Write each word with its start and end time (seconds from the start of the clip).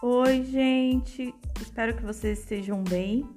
Oi, 0.00 0.44
gente! 0.44 1.34
Espero 1.60 1.92
que 1.96 2.04
vocês 2.04 2.38
estejam 2.38 2.84
bem. 2.84 3.28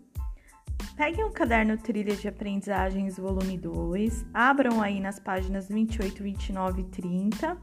Peguem 0.95 1.23
o 1.23 1.31
caderno 1.31 1.75
Trilha 1.75 2.15
de 2.15 2.27
Aprendizagens, 2.27 3.17
volume 3.17 3.57
2, 3.57 4.27
abram 4.31 4.79
aí 4.79 4.99
nas 4.99 5.19
páginas 5.19 5.67
28, 5.67 6.21
29 6.21 6.81
e 6.81 6.85
30, 6.85 7.57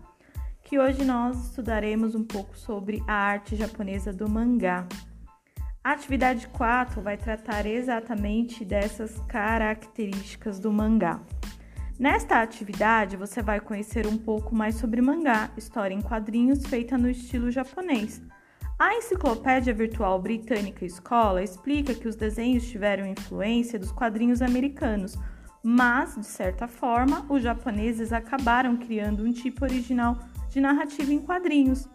que 0.64 0.80
hoje 0.80 1.04
nós 1.04 1.50
estudaremos 1.50 2.16
um 2.16 2.24
pouco 2.24 2.58
sobre 2.58 3.00
a 3.06 3.12
arte 3.12 3.54
japonesa 3.54 4.12
do 4.12 4.28
mangá. 4.28 4.84
A 5.84 5.92
atividade 5.92 6.48
4 6.48 7.00
vai 7.00 7.16
tratar 7.16 7.66
exatamente 7.66 8.64
dessas 8.64 9.16
características 9.28 10.58
do 10.58 10.72
mangá. 10.72 11.22
Nesta 12.00 12.42
atividade, 12.42 13.16
você 13.16 13.42
vai 13.42 13.60
conhecer 13.60 14.08
um 14.08 14.18
pouco 14.18 14.56
mais 14.56 14.74
sobre 14.74 15.00
mangá, 15.00 15.52
história 15.56 15.94
em 15.94 16.02
quadrinhos 16.02 16.66
feita 16.66 16.98
no 16.98 17.08
estilo 17.08 17.48
japonês. 17.48 18.20
A 18.78 18.94
Enciclopédia 18.94 19.74
Virtual 19.74 20.22
Britânica 20.22 20.84
Escola 20.84 21.42
explica 21.42 21.92
que 21.92 22.06
os 22.06 22.14
desenhos 22.14 22.64
tiveram 22.64 23.08
influência 23.08 23.76
dos 23.76 23.90
quadrinhos 23.90 24.40
americanos, 24.40 25.18
mas, 25.64 26.14
de 26.14 26.24
certa 26.24 26.68
forma, 26.68 27.26
os 27.28 27.42
japoneses 27.42 28.12
acabaram 28.12 28.76
criando 28.76 29.24
um 29.24 29.32
tipo 29.32 29.64
original 29.64 30.16
de 30.48 30.60
narrativa 30.60 31.12
em 31.12 31.18
quadrinhos. 31.18 31.88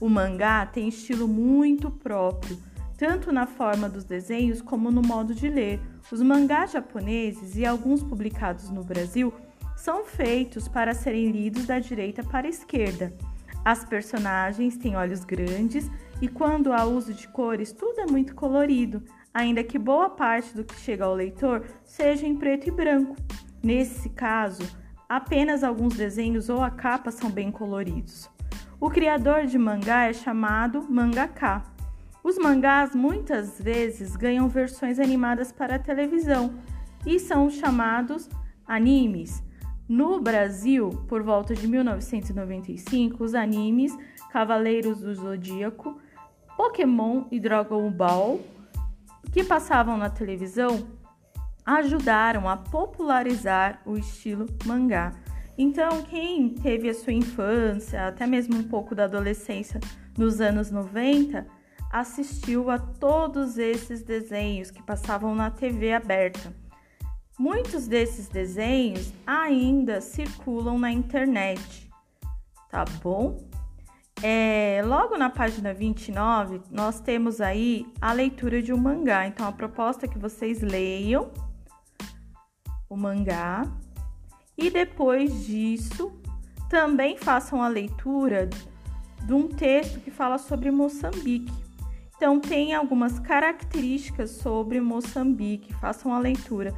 O 0.00 0.08
mangá 0.08 0.64
tem 0.66 0.86
estilo 0.86 1.26
muito 1.26 1.90
próprio, 1.90 2.62
tanto 2.96 3.32
na 3.32 3.48
forma 3.48 3.88
dos 3.88 4.04
desenhos 4.04 4.62
como 4.62 4.88
no 4.92 5.02
modo 5.02 5.34
de 5.34 5.48
ler. 5.48 5.80
Os 6.12 6.22
mangás 6.22 6.70
japoneses 6.70 7.56
e 7.56 7.66
alguns 7.66 8.04
publicados 8.04 8.70
no 8.70 8.84
Brasil 8.84 9.34
são 9.74 10.04
feitos 10.04 10.68
para 10.68 10.94
serem 10.94 11.32
lidos 11.32 11.66
da 11.66 11.80
direita 11.80 12.22
para 12.22 12.46
a 12.46 12.50
esquerda. 12.50 13.12
As 13.64 13.84
personagens 13.84 14.76
têm 14.76 14.96
olhos 14.96 15.24
grandes 15.24 15.90
e, 16.20 16.28
quando 16.28 16.72
há 16.72 16.84
uso 16.84 17.12
de 17.12 17.28
cores, 17.28 17.72
tudo 17.72 18.00
é 18.00 18.06
muito 18.06 18.34
colorido, 18.34 19.02
ainda 19.32 19.62
que 19.62 19.78
boa 19.78 20.10
parte 20.10 20.54
do 20.54 20.64
que 20.64 20.74
chega 20.74 21.04
ao 21.04 21.14
leitor 21.14 21.64
seja 21.84 22.26
em 22.26 22.36
preto 22.36 22.68
e 22.68 22.70
branco. 22.70 23.16
Nesse 23.62 24.08
caso, 24.08 24.62
apenas 25.08 25.62
alguns 25.62 25.94
desenhos 25.94 26.48
ou 26.48 26.62
a 26.62 26.70
capa 26.70 27.10
são 27.10 27.30
bem 27.30 27.50
coloridos. 27.50 28.30
O 28.80 28.88
criador 28.88 29.44
de 29.44 29.58
mangá 29.58 30.04
é 30.04 30.12
chamado 30.12 30.86
mangaka. 30.88 31.62
Os 32.24 32.38
mangás 32.38 32.94
muitas 32.94 33.60
vezes 33.60 34.16
ganham 34.16 34.48
versões 34.48 34.98
animadas 34.98 35.52
para 35.52 35.76
a 35.76 35.78
televisão 35.78 36.54
e 37.04 37.18
são 37.18 37.50
chamados 37.50 38.28
animes. 38.66 39.42
No 39.90 40.20
Brasil, 40.20 40.90
por 41.08 41.20
volta 41.20 41.52
de 41.52 41.66
1995, 41.66 43.24
os 43.24 43.34
animes 43.34 43.92
Cavaleiros 44.30 45.00
do 45.00 45.12
Zodíaco, 45.12 46.00
Pokémon 46.56 47.24
e 47.28 47.40
Dragon 47.40 47.90
Ball, 47.90 48.40
que 49.32 49.42
passavam 49.42 49.96
na 49.96 50.08
televisão, 50.08 50.86
ajudaram 51.66 52.48
a 52.48 52.56
popularizar 52.56 53.82
o 53.84 53.96
estilo 53.96 54.46
mangá. 54.64 55.12
Então, 55.58 56.02
quem 56.02 56.50
teve 56.50 56.88
a 56.88 56.94
sua 56.94 57.12
infância, 57.12 58.06
até 58.06 58.28
mesmo 58.28 58.58
um 58.58 58.62
pouco 58.62 58.94
da 58.94 59.06
adolescência 59.06 59.80
nos 60.16 60.40
anos 60.40 60.70
90, 60.70 61.44
assistiu 61.90 62.70
a 62.70 62.78
todos 62.78 63.58
esses 63.58 64.04
desenhos 64.04 64.70
que 64.70 64.84
passavam 64.84 65.34
na 65.34 65.50
TV 65.50 65.92
aberta. 65.92 66.54
Muitos 67.40 67.88
desses 67.88 68.28
desenhos 68.28 69.14
ainda 69.26 70.02
circulam 70.02 70.78
na 70.78 70.92
internet, 70.92 71.90
tá 72.68 72.84
bom? 73.02 73.38
É, 74.22 74.82
logo 74.84 75.16
na 75.16 75.30
página 75.30 75.72
29, 75.72 76.60
nós 76.70 77.00
temos 77.00 77.40
aí 77.40 77.90
a 77.98 78.12
leitura 78.12 78.60
de 78.60 78.74
um 78.74 78.76
mangá. 78.76 79.26
Então, 79.26 79.48
a 79.48 79.52
proposta 79.52 80.04
é 80.04 80.08
que 80.08 80.18
vocês 80.18 80.60
leiam 80.60 81.30
o 82.90 82.94
mangá 82.94 83.66
e 84.54 84.68
depois 84.68 85.46
disso 85.46 86.12
também 86.68 87.16
façam 87.16 87.62
a 87.62 87.68
leitura 87.68 88.50
de 89.24 89.32
um 89.32 89.48
texto 89.48 89.98
que 90.00 90.10
fala 90.10 90.36
sobre 90.36 90.70
Moçambique. 90.70 91.54
Então, 92.14 92.38
tem 92.38 92.74
algumas 92.74 93.18
características 93.18 94.30
sobre 94.32 94.78
Moçambique. 94.78 95.72
Façam 95.72 96.12
a 96.12 96.18
leitura 96.18 96.74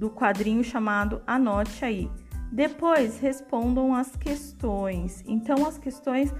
do 0.00 0.08
quadrinho 0.08 0.64
chamado 0.64 1.20
Anote 1.26 1.84
aí. 1.84 2.10
Depois, 2.50 3.20
respondam 3.20 3.94
as 3.94 4.16
questões. 4.16 5.22
Então, 5.26 5.66
as 5.66 5.76
questões 5.76 6.34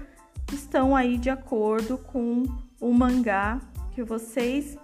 estão 0.51 0.95
aí 0.95 1.15
de 1.15 1.29
acordo 1.29 1.99
com 1.99 2.43
o 2.81 2.91
mangá 2.91 3.61
que 3.91 4.03
vocês 4.03 4.77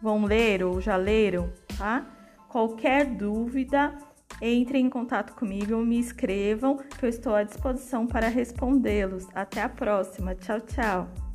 vão 0.00 0.24
ler 0.24 0.62
ou 0.62 0.80
já 0.80 0.96
leram, 0.96 1.52
tá? 1.76 2.06
Qualquer 2.48 3.04
dúvida, 3.04 3.98
entrem 4.40 4.86
em 4.86 4.90
contato 4.90 5.34
comigo 5.34 5.76
me 5.78 5.98
escrevam 5.98 6.76
que 6.76 7.04
eu 7.04 7.10
estou 7.10 7.34
à 7.34 7.42
disposição 7.42 8.06
para 8.06 8.28
respondê-los. 8.28 9.26
Até 9.34 9.62
a 9.62 9.68
próxima. 9.68 10.36
Tchau, 10.36 10.60
tchau. 10.60 11.29